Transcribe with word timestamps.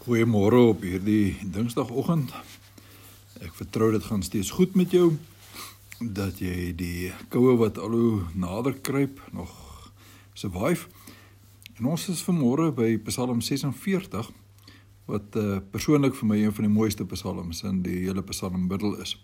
Goeiemôre 0.00 0.56
op 0.70 0.80
hierdie 0.80 1.34
Dinsdagoggend. 1.44 2.30
Ek 3.44 3.52
vertrou 3.52 3.90
dit 3.92 4.06
gaan 4.08 4.22
steeds 4.24 4.48
goed 4.56 4.72
met 4.72 4.94
jou 4.96 5.10
dat 6.00 6.40
jy 6.40 6.70
die 6.72 7.10
koue 7.28 7.58
wat 7.60 7.76
al 7.76 7.92
hoe 7.92 8.22
nader 8.32 8.78
kruip 8.80 9.20
nog 9.36 9.52
survive. 10.32 10.88
En 11.76 11.92
ons 11.92 12.08
is 12.08 12.24
vanmôre 12.24 12.70
by 12.72 12.94
Psalm 13.10 13.44
46 13.44 14.32
wat 15.04 15.36
uh, 15.36 15.60
persoonlik 15.68 16.16
vir 16.16 16.32
my 16.32 16.42
een 16.46 16.56
van 16.56 16.70
die 16.70 16.74
mooiste 16.80 17.04
psalms 17.12 17.60
in 17.68 17.84
die 17.84 18.00
hele 18.06 18.24
psalmmiddel 18.24 18.96
is. 19.04 19.18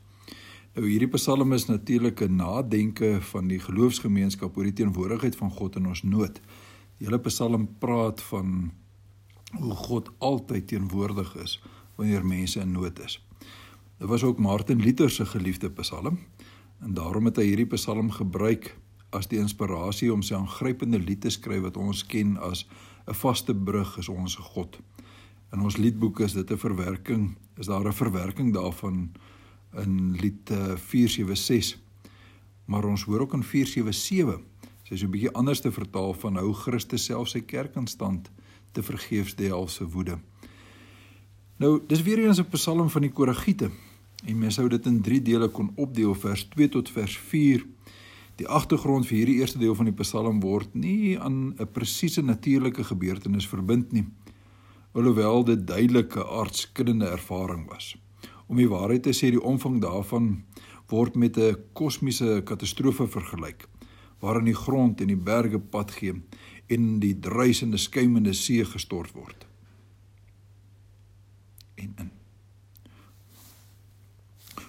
Nou 0.76 0.84
hierdie 0.84 1.12
psalm 1.16 1.56
is 1.56 1.70
natuurlik 1.72 2.20
'n 2.20 2.36
nadenke 2.36 3.16
van 3.32 3.48
die 3.48 3.64
geloofsgemeenskap 3.64 4.52
oor 4.52 4.68
die 4.68 4.76
teenwoordigheid 4.84 5.40
van 5.40 5.50
God 5.50 5.80
in 5.80 5.88
ons 5.88 6.04
nood. 6.04 6.36
Die 6.98 7.08
hele 7.08 7.24
psalm 7.24 7.64
praat 7.80 8.20
van 8.20 8.76
hoe 9.52 9.74
God 9.74 10.10
altyd 10.18 10.66
teenwoordig 10.66 11.36
is 11.42 11.62
wanneer 11.96 12.26
mense 12.26 12.60
in 12.60 12.72
nood 12.72 12.98
is. 13.00 13.20
Dit 13.98 14.08
was 14.08 14.22
ook 14.22 14.38
Martin 14.38 14.82
Luther 14.82 15.10
se 15.10 15.26
geliefde 15.26 15.70
Psalm 15.70 16.18
en 16.80 16.94
daarom 16.94 17.24
het 17.24 17.36
hy 17.36 17.44
hierdie 17.44 17.70
Psalm 17.72 18.10
gebruik 18.10 18.74
as 19.16 19.28
die 19.30 19.38
inspirasie 19.40 20.10
om 20.12 20.22
sy 20.22 20.34
aangrypende 20.36 20.98
lied 21.00 21.22
te 21.24 21.32
skryf 21.32 21.62
wat 21.64 21.78
ons 21.80 22.02
ken 22.04 22.36
as 22.36 22.66
'n 23.06 23.14
vaste 23.14 23.54
brug 23.54 23.98
is 23.98 24.08
ons 24.08 24.34
God. 24.34 24.78
In 25.52 25.60
ons 25.60 25.76
liedboek 25.76 26.20
is 26.20 26.32
dit 26.32 26.50
'n 26.50 26.58
verwerking, 26.58 27.36
is 27.56 27.66
daar 27.66 27.86
'n 27.86 27.92
verwerking 27.92 28.52
daarvan 28.52 29.12
in 29.76 30.16
lied 30.20 30.50
476. 30.76 31.72
Eh, 31.72 32.10
maar 32.64 32.84
ons 32.84 33.04
hoor 33.04 33.20
ook 33.20 33.32
in 33.32 33.42
477, 33.42 34.40
sy 34.82 34.94
is 34.94 35.02
'n 35.02 35.10
bietjie 35.10 35.32
anders 35.32 35.60
te 35.60 35.72
vertaal 35.72 36.14
van 36.14 36.36
hou 36.36 36.52
Christus 36.52 37.04
self 37.04 37.28
sy 37.28 37.40
kerk 37.40 37.76
in 37.76 37.86
stand 37.86 38.30
te 38.76 38.84
vergeefs 38.84 39.36
die 39.38 39.48
hel 39.48 39.68
se 39.72 39.86
woede. 39.88 40.18
Nou, 41.56 41.80
dis 41.88 42.02
weer 42.04 42.18
eens 42.18 42.40
'n 42.40 42.50
Psalm 42.52 42.90
van 42.90 43.02
die 43.02 43.12
Koragiete. 43.12 43.70
En 44.24 44.38
mens 44.38 44.54
sou 44.54 44.68
dit 44.68 44.86
in 44.86 45.00
3 45.00 45.22
dele 45.22 45.48
kon 45.48 45.72
opdeel, 45.74 46.14
vers 46.14 46.44
2 46.44 46.68
tot 46.68 46.90
vers 46.90 47.18
4. 47.18 47.66
Die 48.36 48.48
agtergrond 48.48 49.06
vir 49.06 49.16
hierdie 49.16 49.38
eerste 49.40 49.58
deel 49.58 49.74
van 49.74 49.84
die 49.88 49.94
Psalm 50.02 50.40
word 50.40 50.74
nie 50.74 51.18
aan 51.18 51.54
'n 51.58 51.68
presiese 51.72 52.22
natuurlike 52.22 52.84
gebeurtenis 52.84 53.48
verbind 53.48 53.92
nie, 53.92 54.04
alhoewel 54.92 55.44
dit 55.44 55.66
duidelike 55.66 56.26
aardskinnende 56.26 57.06
ervaring 57.06 57.68
was. 57.68 57.96
Om 58.46 58.56
die 58.56 58.68
waarheid 58.68 59.02
te 59.02 59.12
sê, 59.12 59.30
die 59.30 59.42
omvang 59.42 59.80
daarvan 59.80 60.44
word 60.88 61.16
met 61.16 61.38
'n 61.38 61.56
kosmiese 61.72 62.42
katastrofe 62.44 63.06
vergelyk, 63.06 63.68
waarin 64.20 64.44
die 64.44 64.54
grond 64.54 65.00
en 65.00 65.06
die 65.06 65.16
berge 65.16 65.58
pad 65.58 65.90
gee 65.90 66.14
en 66.66 66.98
die 67.00 67.18
druisende 67.18 67.78
skuimende 67.78 68.32
see 68.34 68.64
gestort 68.64 69.12
word. 69.12 69.46
En 71.76 71.94
in 71.96 72.10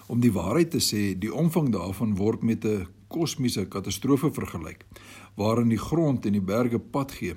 Om 0.08 0.22
die 0.23 0.31
waarheid 0.31 0.72
te 0.72 0.80
sê, 0.80 1.17
die 1.20 1.34
omvang 1.34 1.67
daarvan 1.73 2.16
word 2.16 2.44
met 2.44 2.66
'n 2.66 2.88
kosmiese 3.08 3.67
katastrofe 3.67 4.31
vergelyk, 4.31 4.86
waarin 5.36 5.70
die 5.70 5.84
grond 5.89 6.26
en 6.26 6.32
die 6.32 6.42
berge 6.42 6.80
pad 6.80 7.11
gee 7.11 7.36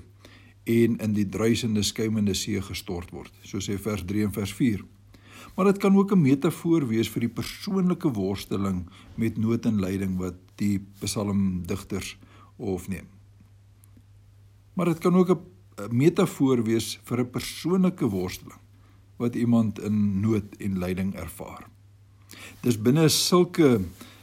en 0.65 0.97
in 0.99 1.13
die 1.13 1.29
druisende 1.29 1.83
skuimende 1.83 2.35
see 2.35 2.63
gestort 2.63 3.11
word, 3.11 3.33
soos 3.43 3.69
sê 3.69 3.79
vers 3.79 4.05
3 4.05 4.23
en 4.23 4.33
vers 4.33 4.53
4. 4.55 4.85
Maar 5.57 5.65
dit 5.65 5.79
kan 5.79 5.97
ook 5.97 6.13
'n 6.13 6.23
metafoor 6.23 6.87
wees 6.87 7.09
vir 7.09 7.21
die 7.21 7.35
persoonlike 7.35 8.13
worsteling 8.13 8.89
met 9.15 9.39
nood 9.39 9.67
en 9.67 9.81
lyding 9.81 10.17
wat 10.17 10.35
die 10.61 10.77
psalmdigters 11.01 12.17
of 12.57 12.89
neem 12.89 13.09
maar 14.81 14.89
dit 14.95 14.99
kan 14.99 15.15
ook 15.15 15.31
'n 15.31 15.97
metafoor 15.97 16.63
wees 16.65 17.01
vir 17.05 17.21
'n 17.21 17.31
persoonlike 17.31 18.09
worsteling 18.09 18.61
wat 19.17 19.35
iemand 19.35 19.81
in 19.81 20.21
nood 20.21 20.57
en 20.57 20.79
lyding 20.79 21.15
ervaar. 21.15 21.69
Dis 22.61 22.83
binne 22.83 23.09
sulke 23.09 23.81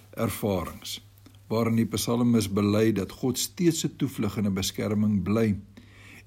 ervarings 0.10 1.06
waarin 1.48 1.76
die 1.76 1.86
psalmis 1.86 2.50
bely 2.50 2.92
dat 2.92 3.12
God 3.12 3.38
steeds 3.38 3.80
se 3.80 3.96
toevlug 3.96 4.38
en 4.38 4.46
'n 4.46 4.54
beskerming 4.54 5.24
bly 5.24 5.60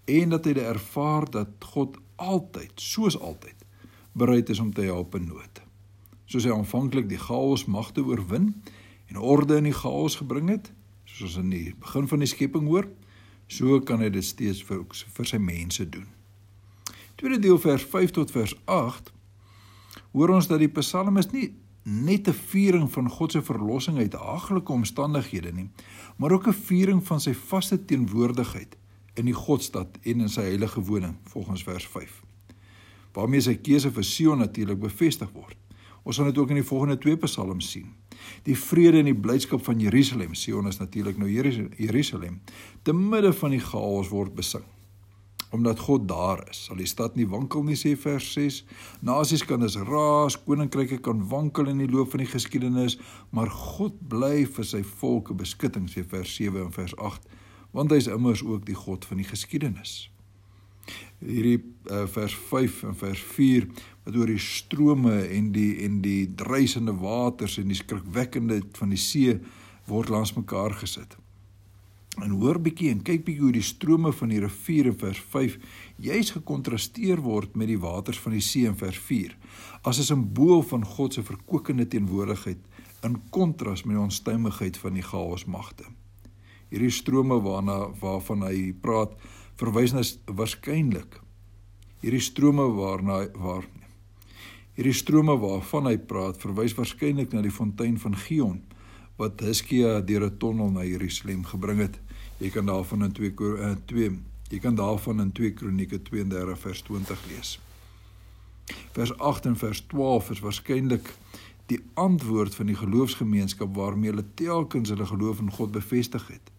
en 0.05 0.29
dat 0.29 0.45
hy 0.45 0.53
ervaar 0.53 1.31
dat 1.31 1.49
God 1.59 1.99
altyd, 2.17 2.73
soos 2.75 3.19
altyd, 3.19 3.57
bereid 4.13 4.49
is 4.49 4.59
om 4.59 4.73
te 4.73 4.83
help 4.83 5.15
in 5.15 5.27
nood. 5.27 5.63
Soos 6.25 6.45
hy 6.45 6.51
aanvanklik 6.51 7.09
die 7.09 7.19
chaos 7.19 7.65
magte 7.65 8.05
oorwin 8.05 8.63
en 9.11 9.19
orde 9.19 9.59
in 9.59 9.69
die 9.69 9.77
chaos 9.77 10.17
gebring 10.17 10.49
het, 10.49 10.73
soos 11.05 11.35
ons 11.35 11.45
in 11.45 11.51
die 11.51 11.75
begin 11.83 12.09
van 12.09 12.23
die 12.23 12.31
skepping 12.31 12.67
hoor, 12.71 12.87
So 13.51 13.81
kan 13.83 13.99
hy 13.99 14.13
dit 14.15 14.25
steeds 14.25 14.63
vir 14.63 14.85
vir 14.87 15.27
sy 15.27 15.39
mense 15.43 15.87
doen. 15.91 16.07
Tweede 17.19 17.41
deel 17.43 17.59
vers 17.59 17.83
5 17.83 18.15
tot 18.15 18.31
vers 18.31 18.55
8 18.71 19.11
hoor 20.15 20.33
ons 20.37 20.47
dat 20.51 20.63
die 20.63 20.71
psalmis 20.71 21.33
nie 21.35 21.51
net 21.83 22.29
'n 22.29 22.37
viering 22.53 22.87
van 22.93 23.09
God 23.11 23.33
se 23.33 23.43
verlossing 23.43 23.99
uit 23.99 24.15
haglike 24.15 24.73
omstandighede 24.73 25.53
nie, 25.53 25.69
maar 26.17 26.33
ook 26.33 26.47
'n 26.47 26.63
viering 26.69 27.03
van 27.07 27.21
sy 27.21 27.35
vaste 27.35 27.85
teenwoordigheid 27.85 28.77
in 29.17 29.25
die 29.25 29.35
Godstad 29.35 29.99
en 30.03 30.21
in 30.21 30.29
sy 30.29 30.43
heilige 30.43 30.81
woning 30.81 31.17
volgens 31.25 31.63
vers 31.63 31.87
5. 31.87 32.23
Waarmee 33.13 33.41
sy 33.41 33.55
keuse 33.55 33.91
vir 33.91 34.05
Sion 34.05 34.39
natuurlik 34.39 34.79
bevestig 34.79 35.33
word. 35.33 35.57
Ons 36.03 36.17
gaan 36.17 36.27
dit 36.27 36.39
ook 36.39 36.49
in 36.49 36.63
die 36.63 36.71
volgende 36.71 36.99
twee 36.99 37.17
psalms 37.17 37.71
sien. 37.71 37.95
Die 38.47 38.57
vrede 38.59 39.01
en 39.03 39.09
die 39.11 39.17
blydskap 39.17 39.65
van 39.67 39.81
Jerusalem, 39.81 40.35
Sion 40.35 40.69
is 40.71 40.81
natuurlik 40.81 41.19
nou 41.21 41.29
Jerusalem, 41.31 42.41
te 42.83 42.95
midde 42.97 43.33
van 43.37 43.57
die 43.57 43.63
chaos 43.65 44.13
word 44.13 44.35
besing. 44.37 44.67
Omdat 45.51 45.83
God 45.83 46.07
daar 46.09 46.45
is, 46.51 46.65
sal 46.69 46.79
die 46.79 46.87
stad 46.87 47.17
nie 47.19 47.27
wankel 47.27 47.65
nie 47.67 47.79
sê 47.79 47.97
vers 47.99 48.29
6. 48.37 48.61
Nasies 49.03 49.43
kan 49.43 49.67
as 49.67 49.75
raas, 49.89 50.39
koninkryke 50.45 51.01
kan 51.03 51.25
wankel 51.33 51.73
in 51.73 51.83
die 51.83 51.91
loop 51.91 52.13
van 52.15 52.23
die 52.23 52.31
geskiedenis, 52.31 53.01
maar 53.35 53.51
God 53.51 53.99
bly 54.13 54.45
vir 54.47 54.69
sy 54.69 54.85
volke 55.03 55.35
beskutting 55.35 55.91
sê 55.91 56.07
vers 56.07 56.37
7 56.39 56.69
en 56.69 56.73
vers 56.79 56.95
8, 56.95 57.27
want 57.75 57.91
hy 57.91 57.99
is 58.03 58.11
immers 58.11 58.47
ook 58.47 58.63
die 58.67 58.79
God 58.79 59.05
van 59.11 59.23
die 59.23 59.27
geskiedenis 59.27 60.11
hierdie 61.21 61.59
uh, 61.91 62.07
vers 62.07 62.35
5 62.51 62.83
en 62.91 62.97
vers 62.97 63.23
4 63.35 63.67
wat 64.05 64.17
oor 64.17 64.31
die 64.33 64.43
strome 64.43 65.17
en 65.29 65.51
die 65.53 65.85
en 65.85 66.01
die 66.05 66.29
dreisende 66.35 66.95
waters 67.01 67.59
en 67.61 67.69
die 67.73 67.79
skrikwekkende 67.79 68.63
van 68.79 68.95
die 68.95 69.01
see 69.01 69.39
word 69.91 70.09
langs 70.09 70.35
mekaar 70.37 70.75
gesit. 70.81 71.17
En 72.19 72.33
hoor 72.41 72.59
bietjie 72.59 72.91
en 72.91 73.05
kyk 73.07 73.23
bietjie 73.25 73.45
hoe 73.45 73.55
die 73.55 73.65
strome 73.65 74.11
van 74.13 74.33
die 74.33 74.41
rivier 74.43 74.91
in 74.91 74.99
vers 74.99 75.21
5 75.33 75.57
juis 76.03 76.33
gekontrasteer 76.35 77.23
word 77.23 77.55
met 77.57 77.71
die 77.71 77.79
waters 77.81 78.19
van 78.21 78.35
die 78.37 78.45
see 78.45 78.67
in 78.69 78.77
vers 78.81 78.99
4 78.99 79.37
as 79.83 79.99
'n 79.99 80.09
simbool 80.11 80.63
van 80.63 80.85
God 80.85 81.15
se 81.15 81.23
verkokende 81.23 81.87
teenwoordigheid 81.87 82.59
in 83.03 83.17
kontras 83.31 83.85
met 83.85 83.97
die 83.97 84.03
onstuimigheid 84.03 84.77
van 84.77 84.93
die 84.99 85.03
chaosmagte. 85.03 85.85
Hierdie 86.71 86.91
strome 86.91 87.41
waarna 87.43 87.89
waarvan 88.01 88.43
hy 88.43 88.73
praat 88.73 89.15
verwys 89.61 89.93
na 89.93 90.03
waarskynlik 90.33 91.21
hierdie 92.01 92.23
strome 92.25 92.65
waarna 92.77 93.27
waar 93.37 93.67
hierdie 94.77 94.97
strome 94.97 95.37
waarvan 95.41 95.91
hy 95.91 95.97
praat 96.13 96.41
verwys 96.41 96.75
waarskynlik 96.79 97.35
na 97.35 97.43
die 97.45 97.53
fontein 97.53 97.99
van 98.01 98.17
Gion 98.17 98.61
wat 99.21 99.43
Hiskia 99.45 100.01
deur 100.01 100.25
'n 100.25 100.39
tonnel 100.39 100.71
na 100.71 100.83
Jerusalem 100.85 101.45
gebring 101.45 101.79
het. 101.79 102.01
Jy 102.41 102.51
kan 102.51 102.67
daarvan 102.67 103.05
in 103.05 103.13
2 103.13 103.35
2 103.87 104.07
eh, 104.07 104.13
jy 104.49 104.59
kan 104.59 104.75
daarvan 104.75 105.21
in 105.21 105.33
2 105.33 105.53
Kronieke 105.53 106.03
32 106.03 106.59
vers 106.59 106.83
20 106.83 107.27
lees. 107.29 107.61
Vers 108.93 109.19
8 109.19 109.47
en 109.47 109.57
vers 109.57 109.81
12 109.81 110.31
is 110.31 110.41
waarskynlik 110.41 111.15
die 111.67 111.81
antwoord 111.95 112.55
van 112.55 112.67
die 112.67 112.77
geloofsgemeenskap 112.77 113.75
waarmee 113.77 114.11
hulle 114.11 114.25
telkens 114.35 114.89
hulle 114.89 115.07
geloof 115.07 115.41
in 115.41 115.51
God 115.51 115.71
bevestig 115.71 116.29
het 116.29 116.51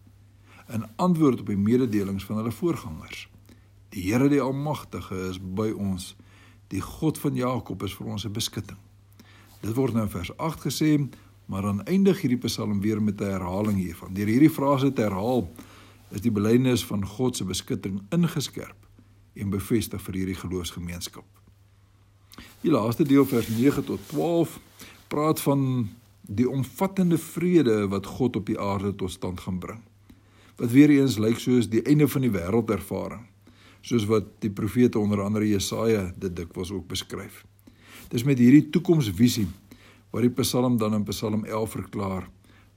in 0.72 0.86
antwoord 0.96 1.40
op 1.40 1.46
die 1.46 1.56
mededelings 1.56 2.24
van 2.24 2.36
hulle 2.36 2.52
voorgangers. 2.52 3.28
Die 3.88 4.02
Here 4.08 4.28
die 4.28 4.40
Almagtige 4.40 5.16
is 5.28 5.40
by 5.40 5.68
ons. 5.76 6.14
Die 6.72 6.80
God 6.80 7.18
van 7.20 7.36
Jakob 7.36 7.82
is 7.82 7.94
vir 7.94 8.06
ons 8.06 8.24
'n 8.24 8.32
beskutting. 8.32 8.78
Dit 9.60 9.74
word 9.74 9.92
nou 9.92 10.02
in 10.02 10.10
vers 10.10 10.36
8 10.36 10.60
gesê, 10.60 11.08
maar 11.46 11.62
dan 11.62 11.84
eindig 11.84 12.20
hierdie 12.20 12.38
Psalm 12.48 12.80
weer 12.80 13.02
met 13.02 13.20
'n 13.20 13.24
herhaling 13.24 13.78
hiervan. 13.78 14.14
Deur 14.14 14.26
hierdie 14.26 14.50
frase 14.50 14.92
te 14.92 15.02
herhaal, 15.02 15.52
is 16.10 16.20
die 16.20 16.32
belydenis 16.32 16.84
van 16.84 17.06
God 17.06 17.36
se 17.36 17.44
beskutting 17.44 18.00
ingeskerp 18.08 18.86
en 19.34 19.50
bevestig 19.50 20.02
vir 20.02 20.14
hierdie 20.14 20.34
geloofsgemeenskap. 20.34 21.24
Die 22.60 22.70
laaste 22.70 23.04
deel 23.04 23.26
vers 23.26 23.48
9 23.48 23.84
tot 23.84 24.00
12 24.08 24.60
praat 25.08 25.40
van 25.40 25.90
die 26.20 26.48
omvattende 26.48 27.18
vrede 27.18 27.88
wat 27.88 28.06
God 28.06 28.36
op 28.36 28.46
die 28.46 28.60
aarde 28.60 28.94
tot 28.94 29.10
stand 29.10 29.40
gaan 29.40 29.58
bring 29.58 29.82
wat 30.56 30.70
weer 30.70 30.90
eens 30.90 31.18
lyk 31.18 31.38
soos 31.38 31.68
die 31.70 31.82
einde 31.82 32.08
van 32.08 32.26
die 32.26 32.32
wêreld 32.32 32.70
ervaring 32.70 33.26
soos 33.82 34.06
wat 34.06 34.28
die 34.42 34.50
profete 34.50 34.98
onder 34.98 35.22
andere 35.24 35.48
Jesaja 35.48 36.06
dit 36.16 36.34
dikwels 36.36 36.70
ook 36.70 36.86
beskryf. 36.90 37.42
Dis 38.12 38.24
met 38.24 38.38
hierdie 38.38 38.70
toekomsvisie 38.70 39.48
waar 40.12 40.22
die 40.22 40.34
Psalm 40.42 40.78
dan 40.78 40.94
in 40.94 41.06
Psalm 41.08 41.44
11 41.44 41.70
verklaar: 41.70 42.28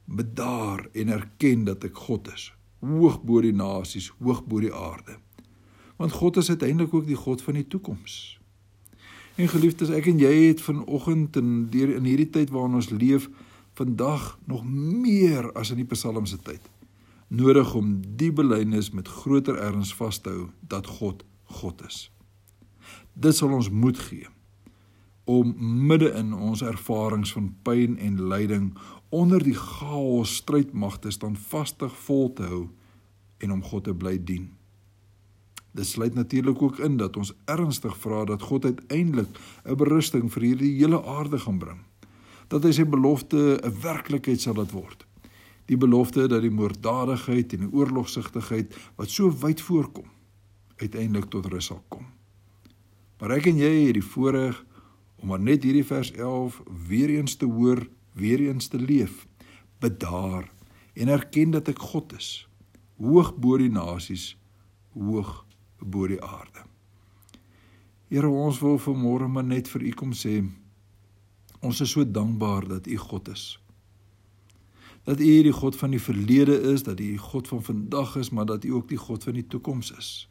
"Bedaar 0.06 0.88
en 0.94 1.10
erken 1.10 1.64
dat 1.64 1.84
ek 1.84 1.98
God 1.98 2.34
is, 2.34 2.54
hoog 2.80 3.22
bo 3.24 3.42
die 3.42 3.54
nasies, 3.54 4.12
hoog 4.20 4.46
bo 4.46 4.60
die 4.60 4.74
aarde." 4.74 5.18
Want 5.98 6.12
God 6.12 6.38
is 6.38 6.50
uiteindelik 6.50 6.94
ook 6.94 7.06
die 7.06 7.16
God 7.16 7.42
van 7.42 7.54
die 7.54 7.68
toekoms. 7.68 8.40
En 9.36 9.48
geliefdes, 9.48 9.90
ek 9.90 10.06
en 10.06 10.20
jy 10.20 10.48
het 10.48 10.62
vanoggend 10.62 11.36
en 11.36 11.68
deur 11.70 11.96
in 11.96 12.04
hierdie 12.04 12.30
tyd 12.30 12.50
waarin 12.50 12.76
ons 12.76 12.90
leef, 12.90 13.30
vandag 13.74 14.40
nog 14.46 14.64
meer 14.66 15.52
as 15.52 15.70
in 15.70 15.84
die 15.84 15.92
psalms 15.92 16.30
se 16.30 16.40
tyd 16.40 16.75
nodig 17.28 17.74
om 17.74 18.02
die 18.18 18.32
belydenis 18.32 18.92
met 18.92 19.08
groter 19.08 19.58
erns 19.58 19.94
vas 19.96 20.20
te 20.22 20.30
hou 20.30 20.50
dat 20.62 20.88
God 20.88 21.26
God 21.44 21.82
is. 21.86 22.10
Dit 23.14 23.36
sal 23.36 23.54
ons 23.54 23.70
moed 23.70 24.00
gee 24.00 24.28
om 25.26 25.56
midde 25.88 26.12
in 26.14 26.34
ons 26.34 26.62
ervarings 26.62 27.32
van 27.34 27.48
pyn 27.66 27.98
en 27.98 28.28
lyding 28.30 28.68
onder 29.10 29.42
die 29.44 29.56
chaos 29.58 30.36
strydmagte 30.42 31.12
standvastig 31.12 31.96
vol 32.06 32.30
te 32.38 32.46
hou 32.50 32.68
en 33.42 33.56
om 33.56 33.64
God 33.64 33.88
te 33.88 33.96
bly 33.96 34.20
dien. 34.22 34.52
Dit 35.76 35.88
sluit 35.88 36.14
natuurlik 36.14 36.62
ook 36.62 36.80
in 36.80 36.98
dat 36.98 37.18
ons 37.18 37.34
ernstig 37.52 37.98
vra 37.98 38.24
dat 38.26 38.42
God 38.42 38.66
uiteindelik 38.66 39.28
'n 39.66 39.76
berusting 39.76 40.32
vir 40.34 40.44
hierdie 40.44 40.76
hele 40.78 41.04
aarde 41.06 41.40
gaan 41.40 41.58
bring. 41.58 41.80
Dat 42.48 42.64
hy 42.64 42.72
sy 42.72 42.86
belofte 42.86 43.60
'n 43.64 43.82
werklikheid 43.82 44.42
sal 44.42 44.54
laat 44.54 44.72
word. 44.72 45.05
Die 45.66 45.78
belofte 45.78 46.28
dat 46.30 46.44
die 46.46 46.54
moorddadigheid 46.54 47.54
en 47.54 47.66
die 47.66 47.74
oorlogsigtigheid 47.74 48.76
wat 49.00 49.10
so 49.10 49.32
wyd 49.42 49.62
voorkom 49.62 50.12
uiteindelik 50.78 51.30
tot 51.32 51.48
rus 51.50 51.72
sal 51.72 51.82
kom. 51.90 52.06
Maar 53.20 53.38
ek 53.38 53.48
en 53.52 53.60
jy 53.62 53.72
het 53.88 53.96
die 53.98 54.06
voorreg 54.06 54.58
om 55.22 55.32
maar 55.32 55.42
net 55.42 55.64
hierdie 55.64 55.86
vers 55.88 56.12
11 56.12 56.60
weer 56.90 57.16
eens 57.16 57.38
te 57.40 57.48
hoor, 57.48 57.86
weer 58.14 58.44
eens 58.50 58.68
te 58.68 58.80
leef. 58.80 59.24
Bedaar 59.80 60.52
en 60.94 61.12
erken 61.12 61.56
dat 61.56 61.72
ek 61.72 61.80
God 61.80 62.14
is, 62.16 62.48
hoog 63.00 63.34
bo 63.40 63.58
die 63.60 63.72
nasies, 63.72 64.36
hoog 64.94 65.44
bo 65.80 66.08
die 66.08 66.22
aarde. 66.24 66.64
Here, 68.12 68.30
ons 68.30 68.62
wil 68.62 68.78
vanmôre 68.80 69.28
maar 69.28 69.48
net 69.48 69.68
vir 69.72 69.90
U 69.90 69.92
kom 69.98 70.14
sê, 70.16 70.38
ons 71.66 71.82
is 71.82 71.92
so 71.92 72.06
dankbaar 72.06 72.68
dat 72.70 72.88
U 72.88 72.98
God 73.02 73.32
is. 73.34 73.56
Dat 75.06 75.20
U 75.20 75.42
die 75.46 75.54
God 75.54 75.76
van 75.76 75.94
die 75.94 76.02
verlede 76.02 76.56
is, 76.74 76.84
dat 76.84 77.00
U 77.00 77.04
die 77.04 77.22
God 77.22 77.48
van 77.48 77.64
vandag 77.64 78.16
is, 78.16 78.30
maar 78.30 78.46
dat 78.46 78.64
U 78.66 78.74
ook 78.74 78.88
die 78.90 78.98
God 78.98 79.24
van 79.24 79.34
die 79.34 79.48
toekoms 79.48 79.92
is. 79.92 80.30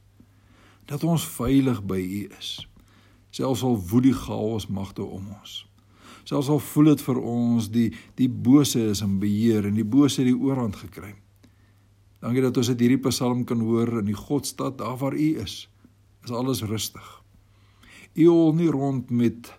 Dat 0.85 1.05
ons 1.05 1.27
veilig 1.29 1.79
by 1.87 2.01
U 2.01 2.23
is. 2.39 2.57
Selfs 3.31 3.63
al 3.63 3.79
woed 3.91 4.03
die 4.03 4.15
chaos 4.15 4.67
magte 4.67 5.03
om 5.03 5.31
ons. 5.41 5.63
Selfs 6.25 6.49
al 6.49 6.59
voel 6.59 6.93
dit 6.93 7.03
vir 7.07 7.21
ons 7.21 7.69
die 7.71 7.89
die 8.19 8.29
bose 8.29 8.81
is 8.91 9.03
in 9.05 9.19
beheer 9.23 9.67
en 9.69 9.79
die 9.79 9.87
bose 9.87 10.23
het 10.23 10.31
die 10.31 10.39
oorhand 10.39 10.77
gekry. 10.81 11.15
Dankie 12.25 12.43
dat 12.43 12.57
ons 12.57 12.71
dit 12.73 12.87
hierdie 12.87 13.03
Psalm 13.09 13.45
kan 13.45 13.61
hoor 13.61 13.99
in 14.01 14.09
die 14.09 14.17
Godstad 14.17 14.79
daar 14.79 14.97
waar 14.97 15.15
U 15.15 15.29
is. 15.43 15.67
Is 16.25 16.33
alles 16.33 16.63
rustig. 16.65 17.05
U 18.15 18.27
hol 18.27 18.55
nie 18.57 18.71
rond 18.71 19.11
met 19.11 19.51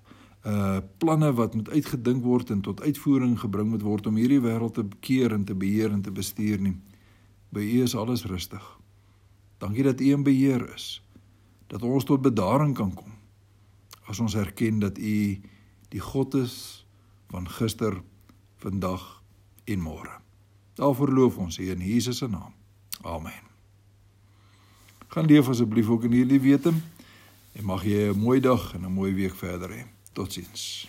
uh 0.45 0.77
planne 0.97 1.33
wat 1.33 1.55
moet 1.55 1.69
uitgedink 1.69 2.23
word 2.23 2.49
en 2.49 2.61
tot 2.61 2.81
uitvoering 2.81 3.39
gebring 3.39 3.69
moet 3.69 3.81
word 3.81 4.07
om 4.07 4.15
hierdie 4.15 4.41
wêreld 4.43 4.73
te 4.77 4.83
bekeer 4.83 5.33
en 5.33 5.45
te 5.45 5.55
beheer 5.55 5.91
en 5.91 6.01
te 6.01 6.11
bestuur 6.11 6.61
nie. 6.61 6.75
By 7.49 7.63
U 7.65 7.81
is 7.83 7.95
alles 7.95 8.25
rustig. 8.29 8.63
Dankie 9.57 9.83
dat 9.83 10.01
U 10.01 10.11
in 10.11 10.23
beheer 10.23 10.73
is. 10.75 11.01
Dat 11.67 11.81
ons 11.81 12.03
tot 12.03 12.21
bedaring 12.21 12.75
kan 12.75 12.93
kom. 12.93 13.13
As 14.05 14.19
ons 14.19 14.35
erken 14.35 14.79
dat 14.79 14.97
U 14.97 15.41
die 15.89 16.01
God 16.01 16.33
is 16.33 16.85
van 17.33 17.49
gister, 17.49 17.97
vandag 18.61 19.23
en 19.65 19.81
môre. 19.81 20.21
Daarvoor 20.77 21.09
loof 21.09 21.37
ons 21.37 21.57
U 21.57 21.69
in 21.71 21.81
Jesus 21.81 22.17
se 22.17 22.27
naam. 22.27 22.53
Amen. 23.01 23.41
Gaan 25.07 25.25
leef 25.25 25.49
asseblief 25.49 25.89
ook 25.89 26.03
in 26.03 26.11
hierdie 26.11 26.41
wete 26.41 26.73
en 27.55 27.65
mag 27.65 27.83
jy 27.83 28.11
'n 28.13 28.19
mooi 28.19 28.39
dag 28.39 28.73
en 28.73 28.85
'n 28.85 28.91
mooi 28.91 29.13
week 29.13 29.35
verder 29.35 29.69
hê. 29.69 29.94
Totsiens. 30.15 30.87